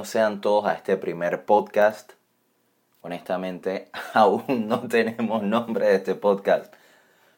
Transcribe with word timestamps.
Bienvenidos 0.00 0.12
sean 0.12 0.40
todos 0.40 0.64
a 0.64 0.72
este 0.72 0.96
primer 0.96 1.44
podcast. 1.44 2.12
Honestamente, 3.02 3.90
aún 4.14 4.66
no 4.66 4.88
tenemos 4.88 5.42
nombre 5.42 5.88
de 5.88 5.96
este 5.96 6.14
podcast, 6.14 6.72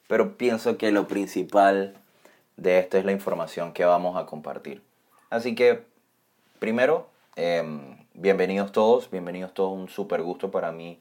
pero 0.06 0.36
pienso 0.36 0.78
que 0.78 0.92
lo 0.92 1.08
principal 1.08 1.96
de 2.56 2.78
esto 2.78 2.98
es 2.98 3.04
la 3.04 3.10
información 3.10 3.72
que 3.72 3.84
vamos 3.84 4.16
a 4.16 4.26
compartir. 4.26 4.80
Así 5.28 5.56
que, 5.56 5.82
primero, 6.60 7.08
em, 7.34 7.96
bienvenidos 8.14 8.70
todos, 8.70 9.10
bienvenidos 9.10 9.52
todos, 9.54 9.76
un 9.76 9.88
súper 9.88 10.22
gusto 10.22 10.52
para 10.52 10.70
mí 10.70 11.00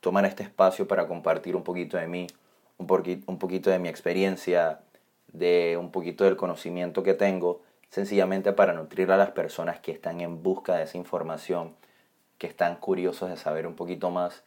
tomar 0.00 0.24
este 0.24 0.42
espacio 0.42 0.88
para 0.88 1.06
compartir 1.06 1.54
un 1.54 1.64
poquito 1.64 1.98
de 1.98 2.06
mí, 2.06 2.28
un, 2.78 2.86
un 3.26 3.38
poquito 3.38 3.68
de 3.68 3.78
mi 3.78 3.90
experiencia, 3.90 4.80
de 5.34 5.76
un 5.78 5.90
poquito 5.90 6.24
del 6.24 6.36
conocimiento 6.36 7.02
que 7.02 7.12
tengo, 7.12 7.60
sencillamente 7.94 8.52
para 8.52 8.72
nutrir 8.72 9.12
a 9.12 9.16
las 9.16 9.30
personas 9.30 9.78
que 9.78 9.92
están 9.92 10.20
en 10.20 10.42
busca 10.42 10.74
de 10.74 10.82
esa 10.82 10.98
información, 10.98 11.76
que 12.38 12.48
están 12.48 12.74
curiosos 12.74 13.30
de 13.30 13.36
saber 13.36 13.68
un 13.68 13.76
poquito 13.76 14.10
más 14.10 14.42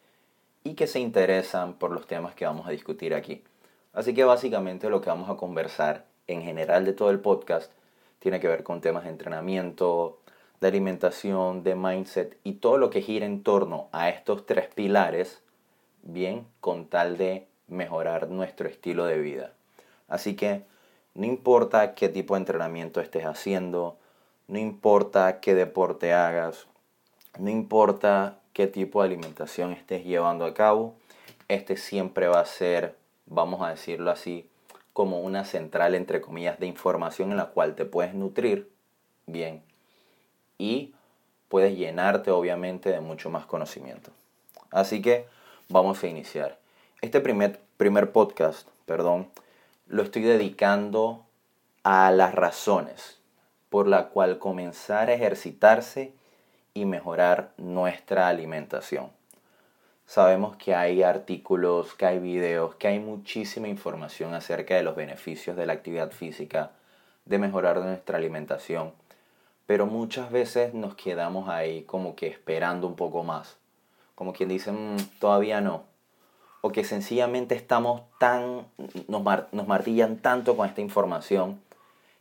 y 0.65 0.73
que 0.73 0.85
se 0.85 0.99
interesan 0.99 1.75
por 1.75 1.91
los 1.91 2.07
temas 2.07 2.35
que 2.35 2.45
vamos 2.45 2.67
a 2.67 2.71
discutir 2.71 3.13
aquí. 3.15 3.45
Así 3.93 4.13
que 4.13 4.25
básicamente 4.25 4.89
lo 4.89 4.99
que 4.99 5.09
vamos 5.09 5.29
a 5.29 5.37
conversar 5.37 6.03
en 6.27 6.41
general 6.41 6.83
de 6.83 6.91
todo 6.91 7.09
el 7.09 7.21
podcast 7.21 7.71
tiene 8.19 8.41
que 8.41 8.49
ver 8.49 8.63
con 8.63 8.81
temas 8.81 9.05
de 9.05 9.11
entrenamiento, 9.11 10.19
de 10.59 10.67
alimentación, 10.67 11.63
de 11.63 11.75
mindset 11.75 12.37
y 12.43 12.55
todo 12.55 12.77
lo 12.77 12.89
que 12.89 13.01
gira 13.01 13.25
en 13.25 13.43
torno 13.43 13.87
a 13.93 14.09
estos 14.09 14.45
tres 14.45 14.67
pilares, 14.75 15.41
bien, 16.03 16.45
con 16.59 16.87
tal 16.87 17.15
de 17.15 17.47
mejorar 17.69 18.27
nuestro 18.29 18.67
estilo 18.67 19.05
de 19.05 19.19
vida. 19.19 19.53
Así 20.09 20.35
que 20.35 20.65
no 21.17 21.25
importa 21.25 21.95
qué 21.95 22.09
tipo 22.09 22.35
de 22.35 22.41
entrenamiento 22.41 23.01
estés 23.01 23.25
haciendo, 23.25 23.97
no 24.47 24.59
importa 24.59 25.39
qué 25.39 25.55
deporte 25.55 26.13
hagas, 26.13 26.67
no 27.39 27.49
importa 27.49 28.37
qué 28.53 28.67
tipo 28.67 29.01
de 29.01 29.07
alimentación 29.07 29.71
estés 29.71 30.05
llevando 30.05 30.45
a 30.45 30.53
cabo, 30.53 30.93
este 31.47 31.75
siempre 31.75 32.27
va 32.27 32.39
a 32.39 32.45
ser, 32.45 32.95
vamos 33.25 33.63
a 33.63 33.71
decirlo 33.71 34.11
así, 34.11 34.47
como 34.93 35.21
una 35.21 35.43
central 35.43 35.95
entre 35.95 36.21
comillas 36.21 36.59
de 36.59 36.67
información 36.67 37.31
en 37.31 37.37
la 37.37 37.47
cual 37.47 37.73
te 37.73 37.85
puedes 37.85 38.13
nutrir 38.13 38.69
bien 39.25 39.63
y 40.59 40.93
puedes 41.49 41.75
llenarte 41.75 42.29
obviamente 42.29 42.91
de 42.91 42.99
mucho 42.99 43.31
más 43.31 43.47
conocimiento. 43.47 44.11
Así 44.69 45.01
que 45.01 45.25
vamos 45.67 46.03
a 46.03 46.07
iniciar. 46.07 46.59
Este 47.01 47.21
primer, 47.21 47.59
primer 47.77 48.11
podcast, 48.11 48.67
perdón, 48.85 49.29
lo 49.87 50.03
estoy 50.03 50.23
dedicando 50.23 51.25
a 51.83 52.11
las 52.11 52.35
razones 52.35 53.19
por 53.69 53.87
la 53.87 54.09
cual 54.09 54.39
comenzar 54.39 55.09
a 55.09 55.13
ejercitarse 55.13 56.13
y 56.73 56.85
mejorar 56.85 57.51
nuestra 57.57 58.27
alimentación. 58.27 59.09
Sabemos 60.05 60.55
que 60.55 60.73
hay 60.73 61.03
artículos, 61.03 61.93
que 61.93 62.05
hay 62.05 62.19
videos, 62.19 62.75
que 62.75 62.87
hay 62.87 62.99
muchísima 62.99 63.67
información 63.67 64.33
acerca 64.33 64.75
de 64.75 64.83
los 64.83 64.95
beneficios 64.95 65.57
de 65.57 65.65
la 65.65 65.73
actividad 65.73 66.11
física, 66.11 66.71
de 67.25 67.39
mejorar 67.39 67.77
nuestra 67.79 68.17
alimentación, 68.17 68.93
pero 69.65 69.85
muchas 69.85 70.31
veces 70.31 70.73
nos 70.73 70.95
quedamos 70.95 71.49
ahí 71.49 71.83
como 71.83 72.15
que 72.15 72.27
esperando 72.27 72.87
un 72.87 72.95
poco 72.95 73.23
más, 73.23 73.57
como 74.15 74.31
quien 74.31 74.47
dice, 74.47 74.71
mm, 74.71 75.19
todavía 75.19 75.59
no, 75.59 75.83
o 76.67 76.83
sencillamente 76.83 77.55
estamos 77.55 78.01
tan, 78.19 78.67
nos, 79.07 79.23
nos 79.51 79.67
martillan 79.67 80.17
tanto 80.17 80.55
con 80.57 80.67
esta 80.67 80.81
información 80.81 81.61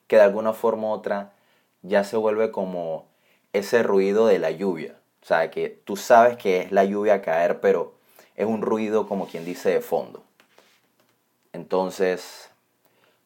que 0.06 0.16
de 0.16 0.22
alguna 0.22 0.52
forma 0.52 0.88
u 0.88 0.90
otra 0.90 1.32
ya 1.82 2.04
se 2.04 2.16
vuelve 2.16 2.50
como 2.50 3.06
ese 3.52 3.82
ruido 3.82 4.26
de 4.26 4.38
la 4.38 4.50
lluvia. 4.50 4.96
O 5.22 5.26
sea, 5.26 5.50
que 5.50 5.68
tú 5.84 5.96
sabes 5.96 6.36
que 6.36 6.62
es 6.62 6.72
la 6.72 6.84
lluvia 6.84 7.14
a 7.14 7.22
caer, 7.22 7.60
pero 7.60 7.94
es 8.36 8.46
un 8.46 8.62
ruido 8.62 9.08
como 9.08 9.26
quien 9.26 9.44
dice 9.44 9.70
de 9.70 9.80
fondo. 9.80 10.22
Entonces, 11.52 12.50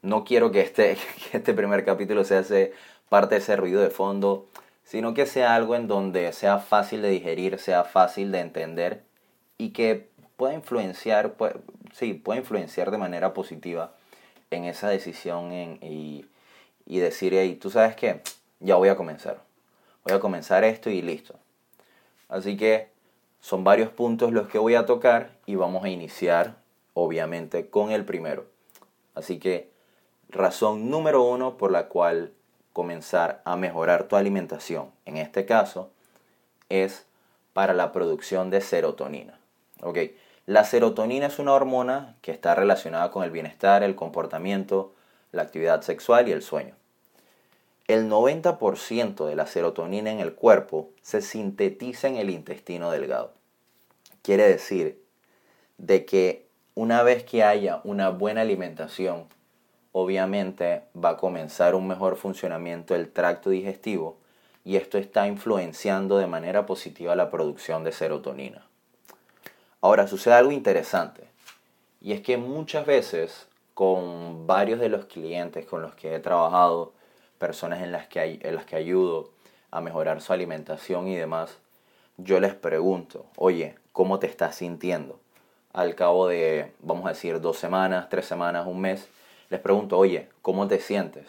no 0.02 0.24
quiero 0.24 0.50
que 0.50 0.60
este, 0.60 0.96
este 1.32 1.52
primer 1.52 1.84
capítulo 1.84 2.24
sea 2.24 2.42
parte 3.08 3.34
de 3.34 3.40
ese 3.40 3.56
ruido 3.56 3.82
de 3.82 3.90
fondo, 3.90 4.46
sino 4.84 5.14
que 5.14 5.26
sea 5.26 5.54
algo 5.54 5.74
en 5.74 5.88
donde 5.88 6.32
sea 6.32 6.58
fácil 6.58 7.02
de 7.02 7.10
digerir, 7.10 7.58
sea 7.58 7.84
fácil 7.84 8.32
de 8.32 8.40
entender 8.40 9.02
y 9.58 9.70
que 9.70 10.08
puede 10.40 10.54
influenciar, 10.54 11.34
sí, 11.92 12.14
puede 12.14 12.40
influenciar 12.40 12.90
de 12.90 12.96
manera 12.96 13.34
positiva 13.34 13.92
en 14.50 14.64
esa 14.64 14.88
decisión 14.88 15.52
y, 15.52 16.24
decir, 16.86 17.34
hey, 17.34 17.58
tú 17.60 17.68
sabes 17.68 17.94
qué, 17.94 18.22
ya 18.58 18.76
voy 18.76 18.88
a 18.88 18.96
comenzar. 18.96 19.42
Voy 20.02 20.14
a 20.14 20.18
comenzar 20.18 20.64
esto 20.64 20.88
y 20.88 21.02
listo. 21.02 21.34
Así 22.30 22.56
que 22.56 22.88
son 23.42 23.64
varios 23.64 23.90
puntos 23.90 24.32
los 24.32 24.48
que 24.48 24.56
voy 24.56 24.76
a 24.76 24.86
tocar 24.86 25.32
y 25.44 25.56
vamos 25.56 25.84
a 25.84 25.90
iniciar, 25.90 26.56
obviamente, 26.94 27.68
con 27.68 27.90
el 27.90 28.06
primero. 28.06 28.46
Así 29.14 29.38
que 29.38 29.68
razón 30.30 30.88
número 30.88 31.22
uno 31.22 31.58
por 31.58 31.70
la 31.70 31.88
cual 31.88 32.32
comenzar 32.72 33.42
a 33.44 33.56
mejorar 33.56 34.04
tu 34.04 34.16
alimentación, 34.16 34.90
en 35.04 35.18
este 35.18 35.44
caso, 35.44 35.90
es 36.70 37.04
para 37.52 37.74
la 37.74 37.92
producción 37.92 38.48
de 38.48 38.62
serotonina. 38.62 39.38
¿ok? 39.82 39.98
La 40.46 40.64
serotonina 40.64 41.26
es 41.26 41.38
una 41.38 41.52
hormona 41.52 42.16
que 42.22 42.32
está 42.32 42.54
relacionada 42.54 43.10
con 43.10 43.24
el 43.24 43.30
bienestar, 43.30 43.82
el 43.82 43.94
comportamiento, 43.94 44.94
la 45.32 45.42
actividad 45.42 45.82
sexual 45.82 46.28
y 46.28 46.32
el 46.32 46.42
sueño. 46.42 46.74
El 47.86 48.08
90% 48.08 49.26
de 49.26 49.36
la 49.36 49.46
serotonina 49.46 50.10
en 50.10 50.20
el 50.20 50.34
cuerpo 50.34 50.90
se 51.02 51.22
sintetiza 51.22 52.08
en 52.08 52.16
el 52.16 52.30
intestino 52.30 52.90
delgado. 52.90 53.32
Quiere 54.22 54.48
decir 54.48 55.02
de 55.76 56.04
que 56.04 56.46
una 56.74 57.02
vez 57.02 57.24
que 57.24 57.42
haya 57.42 57.80
una 57.84 58.10
buena 58.10 58.42
alimentación, 58.42 59.26
obviamente 59.92 60.84
va 60.96 61.10
a 61.10 61.16
comenzar 61.16 61.74
un 61.74 61.88
mejor 61.88 62.16
funcionamiento 62.16 62.94
del 62.94 63.10
tracto 63.10 63.50
digestivo 63.50 64.18
y 64.64 64.76
esto 64.76 64.98
está 64.98 65.26
influenciando 65.26 66.18
de 66.18 66.26
manera 66.26 66.66
positiva 66.66 67.16
la 67.16 67.30
producción 67.30 67.82
de 67.82 67.92
serotonina. 67.92 68.69
Ahora, 69.82 70.06
sucede 70.06 70.34
algo 70.34 70.52
interesante. 70.52 71.24
Y 72.00 72.12
es 72.12 72.20
que 72.20 72.36
muchas 72.36 72.86
veces 72.86 73.46
con 73.74 74.46
varios 74.46 74.78
de 74.78 74.90
los 74.90 75.06
clientes 75.06 75.64
con 75.64 75.80
los 75.80 75.94
que 75.94 76.14
he 76.14 76.20
trabajado, 76.20 76.92
personas 77.38 77.82
en 77.82 77.92
las 77.92 78.06
que, 78.08 78.38
en 78.42 78.54
las 78.54 78.66
que 78.66 78.76
ayudo 78.76 79.30
a 79.70 79.80
mejorar 79.80 80.20
su 80.20 80.34
alimentación 80.34 81.08
y 81.08 81.16
demás, 81.16 81.56
yo 82.18 82.40
les 82.40 82.54
pregunto, 82.54 83.24
oye, 83.36 83.76
¿cómo 83.92 84.18
te 84.18 84.26
estás 84.26 84.56
sintiendo? 84.56 85.18
Al 85.72 85.94
cabo 85.94 86.28
de, 86.28 86.72
vamos 86.80 87.06
a 87.06 87.10
decir, 87.10 87.40
dos 87.40 87.56
semanas, 87.56 88.08
tres 88.10 88.26
semanas, 88.26 88.66
un 88.66 88.82
mes, 88.82 89.08
les 89.48 89.60
pregunto, 89.60 89.96
oye, 89.96 90.28
¿cómo 90.42 90.68
te 90.68 90.78
sientes? 90.80 91.26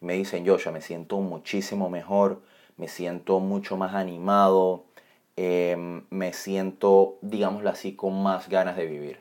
Me 0.00 0.14
dicen, 0.14 0.46
yo 0.46 0.56
ya 0.56 0.70
me 0.70 0.80
siento 0.80 1.18
muchísimo 1.18 1.90
mejor, 1.90 2.40
me 2.78 2.88
siento 2.88 3.40
mucho 3.40 3.76
más 3.76 3.94
animado, 3.94 4.84
Em, 5.36 6.04
me 6.10 6.32
siento, 6.32 7.18
digámoslo 7.20 7.70
así, 7.70 7.96
con 7.96 8.22
más 8.22 8.48
ganas 8.48 8.76
de 8.76 8.86
vivir. 8.86 9.20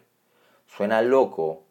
Suena 0.67 1.01
loco, 1.01 1.63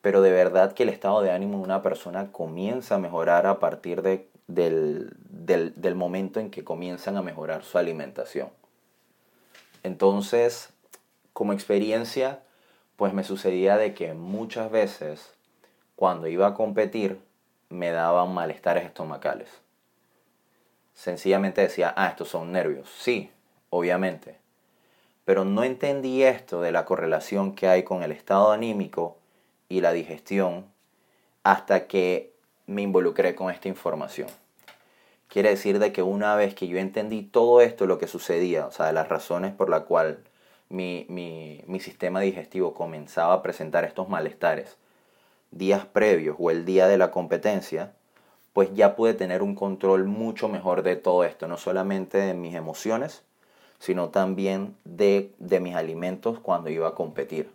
pero 0.00 0.22
de 0.22 0.30
verdad 0.30 0.72
que 0.72 0.84
el 0.84 0.88
estado 0.88 1.22
de 1.22 1.32
ánimo 1.32 1.58
de 1.58 1.64
una 1.64 1.82
persona 1.82 2.30
comienza 2.32 2.96
a 2.96 2.98
mejorar 2.98 3.46
a 3.46 3.58
partir 3.58 4.02
de, 4.02 4.28
del, 4.46 5.12
del, 5.28 5.72
del 5.80 5.94
momento 5.94 6.40
en 6.40 6.50
que 6.50 6.64
comienzan 6.64 7.16
a 7.16 7.22
mejorar 7.22 7.64
su 7.64 7.78
alimentación. 7.78 8.50
Entonces, 9.82 10.72
como 11.32 11.52
experiencia, 11.52 12.42
pues 12.96 13.12
me 13.12 13.24
sucedía 13.24 13.76
de 13.76 13.94
que 13.94 14.14
muchas 14.14 14.70
veces 14.70 15.32
cuando 15.96 16.28
iba 16.28 16.46
a 16.46 16.54
competir 16.54 17.20
me 17.70 17.90
daban 17.90 18.34
malestares 18.34 18.84
estomacales. 18.84 19.48
Sencillamente 20.92 21.62
decía, 21.62 21.94
ah, 21.96 22.08
estos 22.08 22.28
son 22.28 22.52
nervios. 22.52 22.90
Sí, 22.90 23.30
obviamente. 23.70 24.36
Pero 25.24 25.44
no 25.44 25.64
entendí 25.64 26.22
esto 26.22 26.60
de 26.60 26.72
la 26.72 26.84
correlación 26.84 27.54
que 27.54 27.68
hay 27.68 27.82
con 27.82 28.02
el 28.02 28.12
estado 28.12 28.52
anímico 28.52 29.16
y 29.68 29.80
la 29.80 29.92
digestión 29.92 30.66
hasta 31.42 31.86
que 31.86 32.32
me 32.66 32.82
involucré 32.82 33.34
con 33.34 33.50
esta 33.50 33.68
información. 33.68 34.28
Quiere 35.28 35.50
decir 35.50 35.78
de 35.78 35.92
que 35.92 36.02
una 36.02 36.34
vez 36.34 36.54
que 36.54 36.66
yo 36.66 36.78
entendí 36.78 37.22
todo 37.22 37.60
esto, 37.60 37.86
lo 37.86 37.98
que 37.98 38.08
sucedía, 38.08 38.66
o 38.66 38.72
sea, 38.72 38.92
las 38.92 39.08
razones 39.08 39.52
por 39.52 39.70
las 39.70 39.84
cuales 39.84 40.18
mi, 40.68 41.06
mi, 41.08 41.62
mi 41.66 41.80
sistema 41.80 42.20
digestivo 42.20 42.74
comenzaba 42.74 43.34
a 43.34 43.42
presentar 43.42 43.84
estos 43.84 44.08
malestares 44.08 44.76
días 45.50 45.84
previos 45.86 46.36
o 46.38 46.50
el 46.50 46.64
día 46.64 46.86
de 46.86 46.98
la 46.98 47.10
competencia, 47.10 47.92
pues 48.52 48.72
ya 48.74 48.96
pude 48.96 49.14
tener 49.14 49.42
un 49.42 49.54
control 49.54 50.04
mucho 50.04 50.48
mejor 50.48 50.82
de 50.82 50.96
todo 50.96 51.24
esto, 51.24 51.48
no 51.48 51.56
solamente 51.56 52.18
de 52.18 52.34
mis 52.34 52.54
emociones, 52.54 53.22
sino 53.80 54.10
también 54.10 54.76
de, 54.84 55.32
mis 55.60 55.74
alimentos 55.74 56.38
cuando 56.38 56.70
iba 56.70 56.86
a 56.86 56.94
competir. 56.94 57.50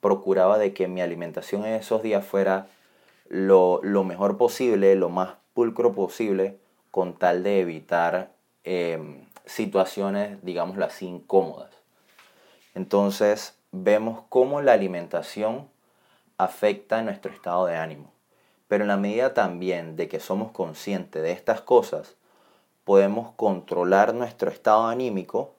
Procuraba 0.00 0.58
de 0.58 0.74
que 0.74 0.88
mi 0.88 1.00
alimentación 1.00 1.64
en 1.64 1.74
esos 1.74 2.02
días 2.02 2.26
fuera 2.26 2.66
lo, 3.28 3.80
mejor 4.04 4.36
posible, 4.36 4.94
lo 4.96 5.08
más 5.08 5.34
pulcro 5.54 5.94
posible, 5.94 6.58
con 6.90 7.14
tal 7.14 7.44
de 7.44 7.60
evitar 7.60 8.32
em, 8.64 9.24
situaciones, 9.46 10.36
digámoslo 10.42 10.86
incómodas. 11.00 11.70
Entonces, 12.74 13.56
vemos 13.70 14.24
cómo 14.28 14.60
la 14.60 14.72
alimentación 14.72 15.68
afecta 16.38 17.02
nuestro 17.02 17.32
estado 17.32 17.66
de 17.66 17.76
ánimo. 17.76 18.12
Pero 18.66 18.82
en 18.82 18.88
la 18.88 18.96
medida 18.96 19.32
también 19.32 19.94
de 19.94 20.08
que 20.08 20.18
somos 20.18 20.50
conscientes 20.50 21.22
de 21.22 21.30
estas 21.30 21.60
cosas, 21.60 22.16
podemos 22.84 23.32
controlar 23.36 24.14
nuestro 24.14 24.50
estado 24.50 24.86
anímico 24.86 25.54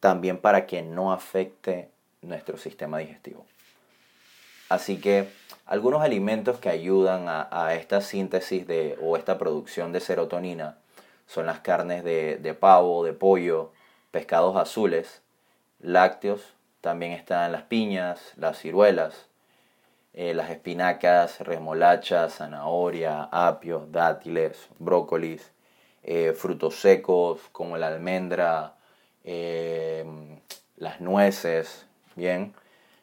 también 0.00 0.38
para 0.38 0.66
que 0.66 0.82
no 0.82 1.12
afecte 1.12 1.90
nuestro 2.22 2.58
sistema 2.58 2.98
digestivo. 2.98 3.44
Así 4.68 5.00
que 5.00 5.28
algunos 5.66 6.02
alimentos 6.02 6.58
que 6.58 6.68
ayudan 6.68 7.26
a, 7.28 7.74
esta 7.74 8.00
síntesis 8.00 8.66
de, 8.66 8.98
o 9.02 9.16
esta 9.16 9.38
producción 9.38 9.92
de 9.92 10.00
serotonina 10.00 10.78
son 11.26 11.46
las 11.46 11.60
carnes 11.60 12.04
de, 12.04 12.56
pavo, 12.58 13.04
de 13.04 13.12
pollo, 13.12 13.72
pescados 14.10 14.56
azules, 14.56 15.22
lácteos, 15.80 16.54
también 16.80 17.12
están 17.12 17.52
las 17.52 17.62
piñas, 17.62 18.32
las 18.36 18.58
ciruelas, 18.58 19.26
eh, 20.14 20.32
las 20.32 20.50
espinacas, 20.50 21.40
remolachas, 21.40 22.36
zanahoria, 22.36 23.28
apios, 23.30 23.90
dátiles, 23.92 24.68
brócolis, 24.78 25.50
eh, 26.10 26.32
frutos 26.32 26.80
secos 26.80 27.38
como 27.52 27.76
la 27.76 27.88
almendra, 27.88 28.76
eh, 29.24 30.06
las 30.78 31.02
nueces, 31.02 31.84
bien, 32.16 32.54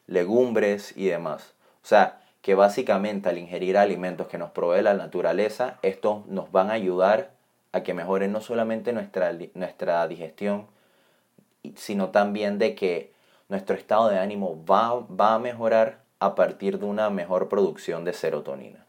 legumbres 0.07 0.91
y 0.97 1.05
demás. 1.05 1.53
O 1.83 1.87
sea, 1.87 2.19
que 2.41 2.55
básicamente 2.55 3.29
al 3.29 3.37
ingerir 3.37 3.77
alimentos 3.77 4.27
que 4.27 4.39
nos 4.39 4.49
provee 4.49 4.81
la 4.81 4.95
naturaleza, 4.95 5.77
estos 5.83 6.25
nos 6.25 6.51
van 6.51 6.71
a 6.71 6.73
ayudar 6.73 7.29
a 7.73 7.83
que 7.83 7.93
mejoren 7.93 8.31
no 8.31 8.41
solamente 8.41 8.91
nuestra, 8.91 9.31
nuestra 9.53 10.07
digestión, 10.07 10.65
sino 11.75 12.09
también 12.09 12.57
de 12.57 12.73
que 12.73 13.13
nuestro 13.49 13.75
estado 13.75 14.09
de 14.09 14.17
ánimo 14.17 14.65
va, 14.65 15.01
va 15.01 15.35
a 15.35 15.39
mejorar 15.39 15.99
a 16.17 16.33
partir 16.33 16.79
de 16.79 16.85
una 16.85 17.11
mejor 17.11 17.49
producción 17.49 18.03
de 18.03 18.13
serotonina. 18.13 18.83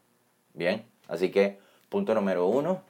Bien, 0.55 0.87
así 1.07 1.31
que 1.31 1.59
punto 1.91 2.15
número 2.15 2.47
uno, 2.47 2.81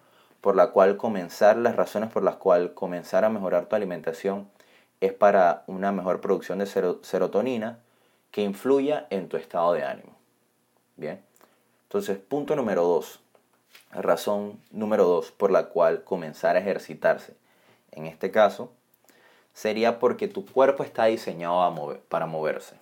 por 0.46 0.54
la 0.54 0.68
cual 0.68 0.96
comenzar, 0.96 1.56
las 1.56 1.74
razones 1.74 2.08
por 2.08 2.22
las 2.22 2.36
cuales 2.36 2.70
comenzar 2.70 3.24
a 3.24 3.28
mejorar 3.28 3.66
tu 3.66 3.74
alimentación 3.74 4.48
es 5.00 5.12
para 5.12 5.64
una 5.66 5.90
mejor 5.90 6.20
producción 6.20 6.60
de 6.60 6.66
serotonina 6.66 7.80
que 8.30 8.42
influya 8.42 9.08
en 9.10 9.28
tu 9.28 9.38
estado 9.38 9.72
de 9.72 9.82
ánimo. 9.82 10.12
Bien, 10.94 11.20
entonces 11.82 12.18
punto 12.18 12.54
número 12.54 12.84
dos, 12.84 13.18
razón 13.90 14.60
número 14.70 15.04
dos 15.04 15.32
por 15.32 15.50
la 15.50 15.64
cual 15.64 16.04
comenzar 16.04 16.54
a 16.54 16.60
ejercitarse. 16.60 17.34
En 17.90 18.06
este 18.06 18.30
caso, 18.30 18.70
sería 19.52 19.98
porque 19.98 20.28
tu 20.28 20.46
cuerpo 20.46 20.84
está 20.84 21.06
diseñado 21.06 21.98
para 22.08 22.26
moverse. 22.26 22.76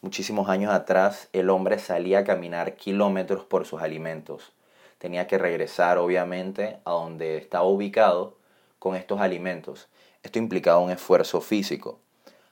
Muchísimos 0.00 0.48
años 0.48 0.72
atrás 0.72 1.28
el 1.32 1.50
hombre 1.50 1.80
salía 1.80 2.20
a 2.20 2.24
caminar 2.24 2.76
kilómetros 2.76 3.44
por 3.44 3.66
sus 3.66 3.82
alimentos. 3.82 4.52
Tenía 4.98 5.26
que 5.26 5.38
regresar 5.38 5.98
obviamente 5.98 6.78
a 6.84 6.92
donde 6.92 7.36
estaba 7.36 7.64
ubicado 7.64 8.36
con 8.78 8.96
estos 8.96 9.20
alimentos. 9.20 9.88
Esto 10.22 10.38
implicaba 10.38 10.78
un 10.78 10.90
esfuerzo 10.90 11.40
físico 11.40 12.00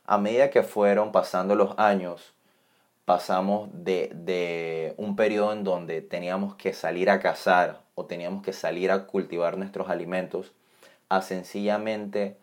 a 0.07 0.19
medida 0.19 0.51
que 0.51 0.63
fueron 0.63 1.11
pasando 1.11 1.57
los 1.57 1.77
años, 1.79 2.33
pasamos 3.05 3.69
de, 3.73 4.95
un 4.97 5.17
periodo 5.17 5.53
en 5.53 5.65
donde 5.65 6.01
teníamos 6.01 6.55
que 6.55 6.73
salir 6.73 7.11
a 7.11 7.19
cazar 7.19 7.83
o 7.97 8.07
teníamos 8.07 8.43
que 8.43 8.53
salir 8.53 8.91
a 8.93 9.07
cultivar 9.07 9.59
nuestros 9.59 9.91
alimentos 9.91 10.53
a 11.09 11.23
sencillamente 11.23 12.37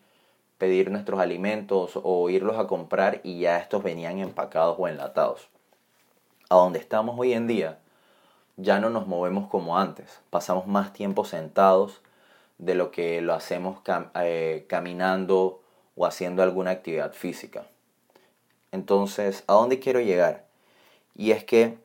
pedir 0.58 0.90
nuestros 0.90 1.20
alimentos 1.20 1.98
o 2.02 2.30
irlos 2.30 2.58
a 2.58 2.66
comprar 2.66 3.20
y 3.24 3.40
ya 3.40 3.58
estos 3.58 3.82
venían 3.82 4.18
empacados 4.18 4.76
o 4.78 4.88
enlatados. 4.88 5.48
A 6.50 6.56
donde 6.56 6.78
estamos 6.78 7.18
hoy 7.18 7.32
en 7.32 7.46
día, 7.46 7.78
ya 8.56 8.78
no 8.78 8.90
nos 8.90 9.06
movemos 9.06 9.48
como 9.48 9.78
antes, 9.78 10.20
pasamos 10.30 10.66
más 10.66 10.92
tiempo 10.92 11.24
sentados 11.24 12.00
de 12.58 12.74
lo 12.74 12.90
que 12.90 13.20
lo 13.20 13.34
hacemos 13.34 13.78
eh, 14.14 14.64
caminando 14.68 15.60
o 15.96 16.06
haciendo 16.06 16.42
alguna 16.42 16.70
actividad 16.70 17.12
física. 17.12 17.66
Entonces, 18.72 19.44
¿a 19.46 19.54
dónde 19.54 19.78
quiero 19.78 20.00
llegar? 20.00 20.46
Y 21.14 21.32
es 21.32 21.44
que 21.44 21.78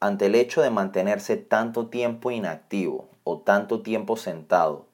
ante 0.00 0.26
el 0.26 0.34
hecho 0.34 0.62
de 0.62 0.70
mantenerse 0.70 1.36
tanto 1.36 1.88
tiempo 1.88 2.30
inactivo 2.30 3.08
o 3.24 3.38
tanto 3.38 3.82
tiempo 3.82 4.16
sentado 4.16 4.86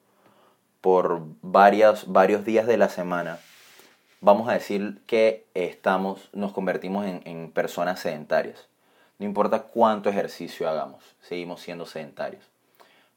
por 0.81 1.21
varios, 1.41 2.11
varios 2.11 2.45
días 2.45 2.67
de 2.67 2.77
la 2.77 2.89
semana, 2.89 3.39
vamos 4.21 4.49
a 4.49 4.53
decir 4.53 5.01
que 5.05 5.45
estamos, 5.53 6.29
nos 6.33 6.51
convertimos 6.51 7.05
en 7.05 7.51
personas 7.51 8.01
sedentarias. 8.01 8.67
No 9.19 9.25
importa 9.25 9.63
cuánto 9.63 10.09
ejercicio 10.09 10.69
hagamos, 10.69 11.03
seguimos 11.21 11.61
siendo 11.61 11.85
sedentarios. 11.87 12.43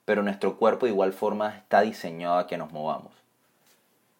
Pero 0.06 0.22
nuestro 0.22 0.56
cuerpo 0.56 0.86
de 0.86 0.92
igual 0.92 1.12
forma 1.12 1.56
está 1.58 1.82
diseñado 1.82 2.38
a 2.38 2.46
que 2.46 2.56
nos 2.56 2.72
movamos. 2.72 3.12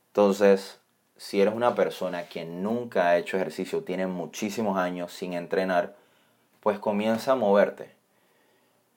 Entonces, 0.09 0.79
si 1.17 1.41
eres 1.41 1.55
una 1.55 1.75
persona 1.75 2.29
que 2.29 2.44
nunca 2.44 3.09
ha 3.09 3.17
hecho 3.17 3.38
ejercicio, 3.38 3.82
tiene 3.82 4.06
muchísimos 4.06 4.77
años 4.77 5.12
sin 5.12 5.32
entrenar, 5.32 5.94
pues 6.61 6.79
comienza 6.79 7.32
a 7.32 7.37
moverte. 7.37 7.91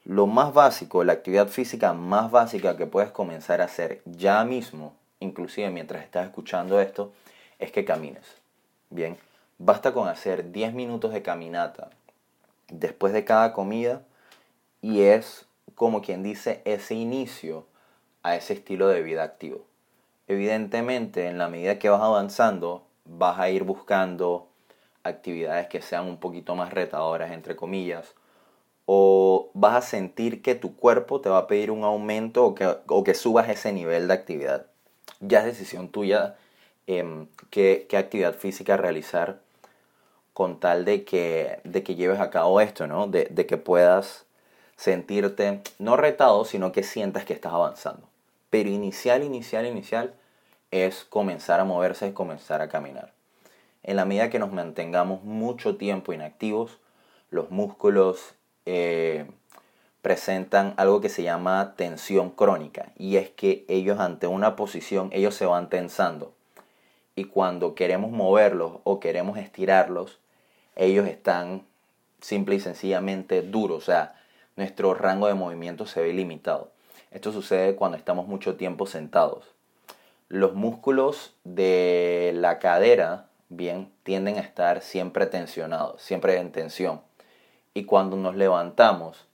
Lo 0.04 0.28
más 0.28 0.54
básico, 0.54 1.06
la 1.06 1.14
actividad 1.14 1.48
física 1.48 1.94
más 1.94 2.32
básica 2.32 2.76
que 2.76 2.86
puedes 2.86 3.12
comenzar 3.12 3.62
a 3.62 3.66
hacer 3.66 4.02
ya 4.06 4.44
mismo, 4.44 4.94
inclusive 5.22 5.70
mientras 5.70 6.04
estás 6.04 6.26
escuchando 6.26 6.82
esto, 6.82 7.14
es 7.60 7.72
que 7.72 7.86
camines. 7.86 8.26
Bien, 8.90 9.18
basta 9.58 9.94
con 9.94 10.10
hacer 10.10 10.52
10 10.52 10.74
minutos 10.74 11.14
de 11.14 11.22
caminata 11.22 11.90
después 12.69 13.13
de 13.13 13.25
cada 13.25 13.54
comida 13.54 14.04
y 14.81 15.01
es 15.01 15.45
como 15.75 16.01
quien 16.01 16.24
dice 16.24 16.62
ese 16.65 16.95
inicio 16.95 17.65
a 18.21 18.36
ese 18.36 18.54
estilo 18.54 18.88
de 18.88 19.01
vida 19.01 19.24
activo 19.24 19.65
evidentemente 20.27 21.27
en 21.27 21.38
la 21.38 21.50
medida 21.50 21.79
que 21.79 21.89
vas 21.89 22.01
avanzando 22.01 22.86
vas 23.05 23.39
a 23.39 23.50
ir 23.50 23.63
buscando 23.63 24.48
actividades 25.03 25.67
que 25.67 25.82
sean 25.82 26.05
un 26.05 26.17
poquito 26.17 26.55
más 26.55 26.72
retadoras, 26.74 27.32
entre 27.32 27.55
comillas, 27.55 28.15
o 28.86 29.51
vas 29.53 29.75
a 29.75 29.82
sentir 29.82 30.41
que 30.41 30.55
tu 30.55 30.75
cuerpo 30.75 31.22
te 31.22 31.29
va 31.29 31.39
a 31.39 31.48
pedir 31.48 31.72
un 31.72 31.84
aumento 31.84 32.46
o 32.46 32.55
que, 32.55 32.65
o 32.88 33.03
que 33.03 33.13
subas 33.13 33.50
ese 33.50 33.72
nivel 33.74 34.08
de 34.08 34.13
actividad. 34.13 34.67
Ya 35.20 35.39
es 35.39 35.46
decisión 35.46 35.89
tuya 35.89 36.36
em, 36.88 37.27
qué, 37.50 37.88
actividad 37.93 38.34
física 38.34 38.77
realizar 38.77 39.41
con 40.34 40.60
tal 40.60 40.86
de 40.86 41.04
que, 41.04 41.60
de 41.63 41.84
que 41.84 41.96
lleves 41.96 42.20
a 42.20 42.30
cabo 42.30 42.60
esto, 42.60 42.88
¿no? 42.88 43.08
De, 43.08 43.28
que 43.46 43.58
puedas 43.58 44.25
sentirte 44.75 45.62
no 45.80 45.96
retado, 45.96 46.46
sino 46.46 46.72
que 46.72 46.84
sientas 46.84 47.25
que 47.25 47.34
estás 47.34 47.54
avanzando. 47.54 48.08
Pero 48.50 48.70
inicial, 48.70 49.24
inicial, 49.24 49.66
inicial 49.66 50.13
es 50.72 51.04
comenzar 51.04 51.60
a 51.60 51.66
moverse, 51.66 52.08
es 52.08 52.13
comenzar 52.13 52.62
a 52.62 52.70
caminar. 52.70 53.12
En 53.84 53.96
la 53.96 54.06
medida 54.06 54.30
que 54.30 54.40
nos 54.40 54.52
mantengamos 54.52 55.24
mucho 55.24 55.78
tiempo 55.78 56.13
inactivos, 56.13 56.80
los 57.30 57.52
músculos 57.52 58.34
eh, 58.66 59.25
presentan 60.02 60.74
algo 60.78 61.02
que 61.02 61.10
se 61.10 61.24
llama 61.24 61.75
tensión 61.75 62.32
crónica 62.32 62.92
y 62.98 63.18
es 63.18 63.30
que 63.30 63.66
ellos 63.68 64.00
ante 64.00 64.28
una 64.28 64.56
posición, 64.56 65.10
ellos 65.13 65.36
se 65.36 65.46
van 65.46 65.70
tensando 65.70 66.34
y 67.16 67.25
cuando 67.25 67.75
queremos 67.75 68.12
moverlos 68.12 68.74
o 68.84 69.00
queremos 69.00 69.38
estirarlos, 69.38 70.20
ellos 70.75 71.08
están 71.08 71.65
simple 72.22 72.56
y 72.56 72.60
sencillamente 72.60 73.42
duros, 73.42 73.84
o 73.84 73.86
sea, 73.86 74.15
nuestro 74.56 74.94
rango 74.94 75.27
de 75.27 75.34
movimiento 75.34 75.86
se 75.86 76.01
ve 76.01 76.13
limitado. 76.13 76.72
Esto 77.12 77.32
sucede 77.32 77.75
cuando 77.75 77.98
estamos 77.98 78.27
mucho 78.27 78.56
tiempo 78.56 78.86
sentados. 78.86 79.46
Los 80.30 80.53
músculos 80.53 81.36
de 81.44 82.32
la 82.36 82.60
cadera, 82.60 83.27
bien, 83.50 83.92
tienden 84.03 84.38
a 84.38 84.42
estar 84.42 84.82
siempre 84.82 85.25
tensionados, 85.27 86.01
siempre 86.01 86.38
en 86.38 86.51
tensión. 86.51 87.01
Y 87.74 87.86
cuando 87.86 88.15
nos 88.18 88.36
levantamos, 88.36 89.27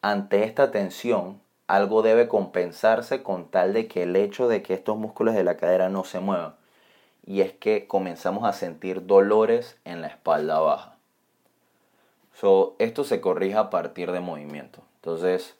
ante 0.00 0.44
esta 0.44 0.70
tensión, 0.70 1.40
algo 1.66 2.02
debe 2.02 2.28
compensarse 2.28 3.22
con 3.22 3.50
tal 3.50 3.72
de 3.72 3.88
que 3.88 4.04
el 4.04 4.16
hecho 4.16 4.48
de 4.48 4.62
que 4.62 4.74
estos 4.74 4.96
músculos 4.96 5.34
de 5.34 5.44
la 5.44 5.56
cadera 5.56 5.88
no 5.88 6.04
se 6.04 6.20
muevan. 6.20 6.54
Y 7.24 7.40
es 7.40 7.52
que 7.52 7.86
comenzamos 7.86 8.44
a 8.44 8.52
sentir 8.52 9.06
dolores 9.06 9.76
en 9.84 10.00
la 10.00 10.08
espalda 10.08 10.58
baja. 10.58 10.96
Esto 12.78 13.04
se 13.04 13.20
corrige 13.20 13.56
a 13.56 13.70
partir 13.70 14.10
de 14.10 14.18
movimiento. 14.18 14.82
Entonces, 14.96 15.54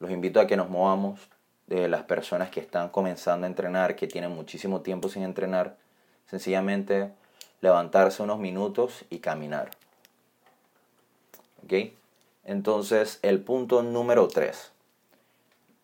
los 0.00 0.10
invito 0.10 0.40
a 0.40 0.48
que 0.48 0.56
nos 0.56 0.68
movamos 0.68 1.20
de 1.68 1.86
las 1.86 2.02
personas 2.02 2.50
que 2.50 2.60
están 2.60 2.88
comenzando 2.88 3.46
a 3.46 3.48
entrenar, 3.48 3.94
que 3.94 4.08
tienen 4.08 4.32
muchísimo 4.32 4.80
tiempo 4.80 5.08
sin 5.08 5.22
entrenar, 5.22 5.76
sencillamente 6.28 7.12
levantarse 7.60 8.22
unos 8.22 8.40
minutos 8.40 9.04
y 9.10 9.20
caminar. 9.20 9.70
¿Ok? 11.62 11.92
Entonces, 12.44 13.20
el 13.22 13.40
punto 13.40 13.82
número 13.82 14.26
3. 14.26 14.72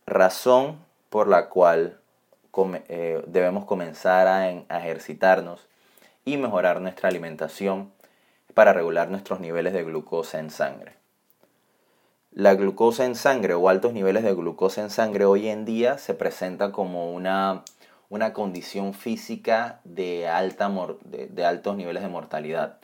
Razón 0.07 0.79
por 1.09 1.29
la 1.29 1.49
cual 1.49 2.00
eh, 2.89 3.23
debemos 3.27 3.65
comenzar 3.65 4.27
a, 4.27 4.51
ejercitarnos 4.51 5.67
y 6.25 6.37
mejorar 6.37 6.81
nuestra 6.81 7.09
alimentación 7.09 7.93
para 8.55 8.73
regular 8.73 9.09
nuestros 9.09 9.41
niveles 9.41 9.73
de 9.73 9.85
glucosa 9.85 10.39
en 10.39 10.51
sangre. 10.51 10.95
La 12.33 12.55
glucosa 12.55 13.05
en 13.05 13.15
sangre 13.15 13.55
o 13.55 13.69
altos 13.69 13.93
niveles 13.93 14.23
de 14.23 14.35
glucosa 14.35 14.83
en 14.83 14.91
sangre 14.91 15.25
hoy 15.25 15.49
en 15.49 15.65
día 15.65 15.99
se 15.99 16.15
presenta 16.15 16.71
como 16.71 17.13
una, 17.13 17.65
una 18.09 18.33
condición 18.33 18.95
física 18.95 19.81
de, 19.85 20.29
alta, 20.29 20.71
de, 21.05 21.45
altos 21.45 21.77
niveles 21.77 22.03
de 22.03 22.09
mortalidad. 22.09 22.79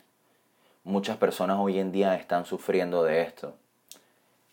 Muchas 0.83 1.17
personas 1.17 1.57
hoy 1.59 1.79
en 1.79 1.91
día 1.91 2.15
están 2.15 2.45
sufriendo 2.45 3.03
de 3.03 3.21
esto. 3.21 3.55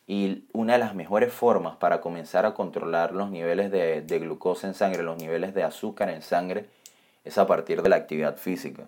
Y 0.06 0.44
una 0.52 0.74
de 0.74 0.78
las 0.78 0.94
mejores 0.94 1.32
formas 1.32 1.76
para 1.76 2.00
comenzar 2.00 2.44
a 2.44 2.54
controlar 2.54 3.12
los 3.12 3.30
niveles 3.30 3.70
de, 3.70 4.18
glucosa 4.18 4.66
en 4.66 4.74
sangre, 4.74 5.02
los 5.02 5.16
niveles 5.16 5.54
de 5.54 5.62
azúcar 5.62 6.10
en 6.10 6.22
sangre, 6.22 6.66
es 7.24 7.38
a 7.38 7.46
partir 7.46 7.82
de 7.82 7.88
la 7.88 7.96
actividad 7.96 8.36
física. 8.36 8.84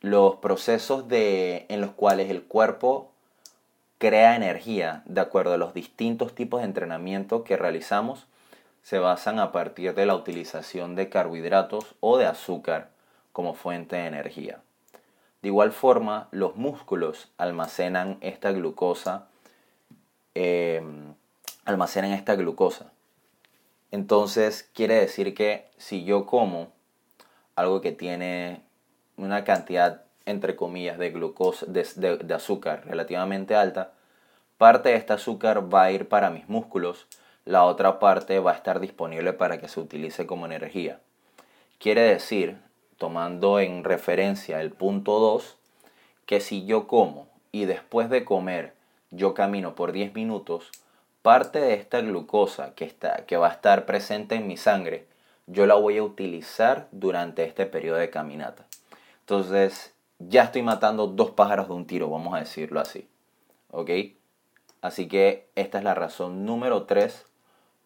Los 0.00 0.36
procesos 0.36 1.08
de, 1.08 1.66
en 1.68 1.80
los 1.80 1.90
cuales 1.90 2.30
el 2.30 2.42
cuerpo 2.42 3.10
crea 3.98 4.36
energía 4.36 5.02
de 5.06 5.20
acuerdo 5.20 5.54
a 5.54 5.58
los 5.58 5.74
distintos 5.74 6.34
tipos 6.34 6.60
de 6.60 6.66
entrenamiento 6.66 7.44
que 7.44 7.56
realizamos 7.56 8.26
se 8.82 9.00
basan 9.00 9.40
a 9.40 9.50
partir 9.50 9.94
de 9.94 10.06
la 10.06 10.14
utilización 10.14 10.94
de 10.94 11.08
carbohidratos 11.08 11.96
o 11.98 12.18
de 12.18 12.26
azúcar 12.26 12.90
como 13.32 13.54
fuente 13.54 13.96
de 13.96 14.06
energía. 14.06 14.60
De 15.42 15.48
igual 15.48 15.72
forma, 15.72 16.28
los 16.30 16.56
músculos 16.56 17.28
almacenan 17.36 18.18
esta 18.20 18.52
glucosa, 18.52 19.26
em, 20.36 21.14
almacenan 21.64 22.12
esta 22.12 22.34
glucosa. 22.34 22.92
Entonces 23.90 24.68
quiere 24.74 24.94
decir 24.94 25.34
que 25.34 25.68
si 25.78 26.04
yo 26.04 26.26
como 26.26 26.68
algo 27.54 27.80
que 27.80 27.92
tiene 27.92 28.60
una 29.16 29.44
cantidad 29.44 30.06
entre 30.26 30.56
comillas, 30.56 30.98
de 30.98 31.10
glucosa, 31.10 31.66
de, 31.66 32.34
azúcar 32.34 32.82
relativamente 32.84 33.54
alta, 33.54 33.92
parte 34.58 34.90
de 34.90 34.96
este 34.96 35.12
azúcar 35.12 35.72
va 35.72 35.84
a 35.84 35.92
ir 35.92 36.08
para 36.08 36.30
mis 36.30 36.48
músculos, 36.48 37.06
la 37.44 37.64
otra 37.64 38.00
parte 38.00 38.40
va 38.40 38.50
a 38.50 38.56
estar 38.56 38.80
disponible 38.80 39.32
para 39.32 39.60
que 39.60 39.68
se 39.68 39.78
utilice 39.78 40.26
como 40.26 40.46
energía. 40.46 40.98
Quiere 41.78 42.02
decir, 42.02 42.58
tomando 42.98 43.60
en 43.60 43.84
referencia 43.84 44.60
el 44.60 44.72
punto 44.72 45.20
2, 45.20 45.56
que 46.26 46.40
si 46.40 46.66
yo 46.66 46.88
como 46.88 47.28
y 47.52 47.66
después 47.66 48.10
de 48.10 48.24
comer 48.24 48.75
yo 49.10 49.34
camino 49.34 49.74
por 49.74 49.92
10 49.92 50.14
minutos, 50.14 50.70
parte 51.22 51.60
de 51.60 51.74
esta 51.74 52.00
glucosa 52.00 52.74
que, 52.74 52.84
está, 52.84 53.26
que 53.26 53.36
va 53.36 53.48
a 53.48 53.52
estar 53.52 53.86
presente 53.86 54.36
en 54.36 54.46
mi 54.46 54.56
sangre, 54.56 55.06
yo 55.46 55.66
la 55.66 55.74
voy 55.74 55.98
a 55.98 56.02
utilizar 56.02 56.88
durante 56.92 57.44
este 57.44 57.66
periodo 57.66 57.98
de 57.98 58.10
caminata. 58.10 58.66
Entonces, 59.20 59.94
ya 60.18 60.44
estoy 60.44 60.62
matando 60.62 61.06
dos 61.06 61.30
pájaros 61.32 61.68
de 61.68 61.74
un 61.74 61.86
tiro, 61.86 62.10
vamos 62.10 62.34
a 62.34 62.38
decirlo 62.38 62.80
así. 62.80 63.08
¿Ok? 63.70 63.90
Así 64.82 65.08
que 65.08 65.48
esta 65.54 65.78
es 65.78 65.84
la 65.84 65.94
razón 65.94 66.44
número 66.44 66.84
3 66.84 67.26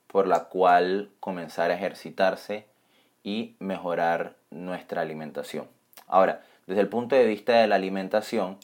por 0.07 0.27
la 0.27 0.45
cual 0.45 1.11
comenzar 1.21 1.71
a 1.71 1.75
ejercitarse 1.75 2.67
y 3.23 3.57
mejorar 3.59 4.37
nuestra 4.51 5.03
alimentación. 5.03 5.67
Ahora, 6.07 6.43
desde 6.67 6.83
el 6.83 6.89
punto 6.89 7.15
de 7.15 7.27
vista 7.27 7.55
de 7.55 7.69
la 7.69 7.77
alimentación, 7.77 8.59